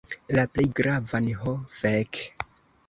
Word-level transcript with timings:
La 0.37 0.45
plej 0.55 0.65
gravan. 0.81 1.31
Ho 1.43 1.55
fek. 1.81 2.25